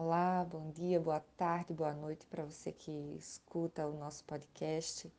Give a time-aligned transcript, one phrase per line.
[0.00, 5.12] Olá, bom dia, boa tarde, boa noite para você que escuta o nosso podcast.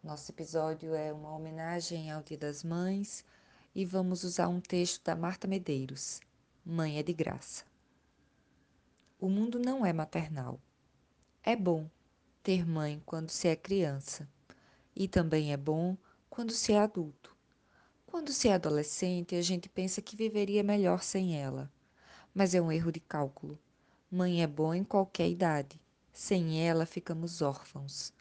[0.00, 3.24] Nosso episódio é uma homenagem ao Dia das Mães
[3.74, 6.20] e vamos usar um texto da Marta Medeiros.
[6.64, 7.64] Mãe é de graça.
[9.18, 10.60] O mundo não é maternal.
[11.42, 11.90] É bom
[12.44, 14.28] ter mãe quando se é criança
[14.94, 15.96] e também é bom
[16.30, 17.36] quando se é adulto.
[18.06, 21.68] Quando se é adolescente, a gente pensa que viveria melhor sem ela,
[22.32, 23.58] mas é um erro de cálculo
[24.08, 25.80] Mãe é boa em qualquer idade.
[26.12, 28.12] Sem ela ficamos órfãos.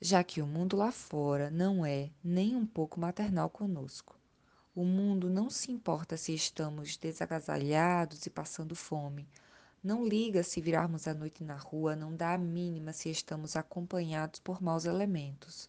[0.00, 4.18] Já que o mundo lá fora não é nem um pouco maternal conosco.
[4.74, 9.28] O mundo não se importa se estamos desagasalhados e passando fome.
[9.84, 14.40] Não liga se virarmos a noite na rua, não dá a mínima se estamos acompanhados
[14.40, 15.68] por maus elementos.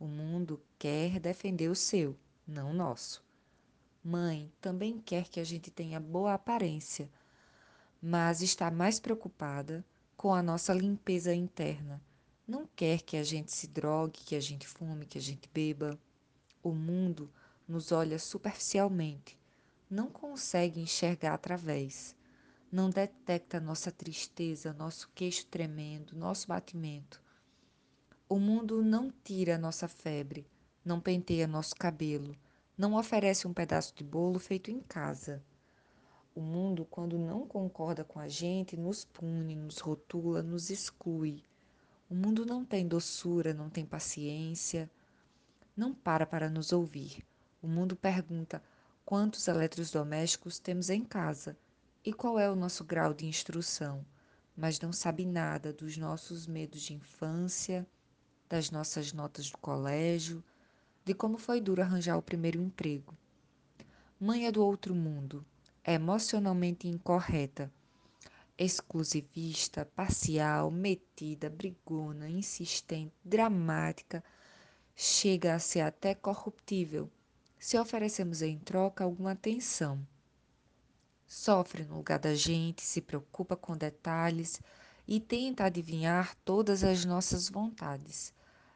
[0.00, 3.22] O mundo quer defender o seu, não o nosso.
[4.02, 7.10] Mãe também quer que a gente tenha boa aparência
[8.06, 9.82] mas está mais preocupada
[10.14, 12.02] com a nossa limpeza interna.
[12.46, 15.98] Não quer que a gente se drogue, que a gente fume, que a gente beba.
[16.62, 17.32] O mundo
[17.66, 19.38] nos olha superficialmente,
[19.88, 22.14] não consegue enxergar através,
[22.70, 27.22] não detecta nossa tristeza, nosso queixo tremendo, nosso batimento.
[28.28, 30.46] O mundo não tira nossa febre,
[30.84, 32.36] não penteia nosso cabelo,
[32.76, 35.42] não oferece um pedaço de bolo feito em casa
[36.34, 41.44] o mundo, quando não concorda com a gente, nos pune, nos rotula, nos exclui.
[42.10, 44.90] O mundo não tem doçura, não tem paciência,
[45.76, 47.24] não para para nos ouvir.
[47.62, 48.60] O mundo pergunta
[49.04, 51.56] quantos eletrodomésticos temos em casa
[52.04, 54.04] e qual é o nosso grau de instrução,
[54.56, 57.86] mas não sabe nada dos nossos medos de infância,
[58.48, 60.42] das nossas notas do colégio,
[61.04, 63.16] de como foi duro arranjar o primeiro emprego.
[64.18, 65.44] Mãe é do outro mundo
[65.92, 67.70] emocionalmente incorreta,
[68.56, 74.24] exclusivista, parcial, metida, brigona, insistente, dramática,
[74.96, 77.10] chega a ser até corruptível.
[77.58, 80.06] Se oferecemos em troca alguma atenção.
[81.26, 84.62] Sofre no lugar da gente, se preocupa com detalhes
[85.06, 88.32] e tenta adivinhar todas as nossas vontades,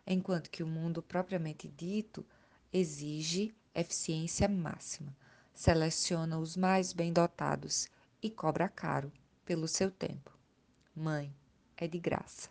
[0.06, 2.26] enquanto que o mundo propriamente dito
[2.72, 5.14] exige eficiência máxima
[5.58, 7.88] seleciona os mais bem dotados
[8.22, 9.12] e cobra caro
[9.44, 10.30] pelo seu tempo.
[10.94, 11.34] Mãe,
[11.76, 12.48] é de graça.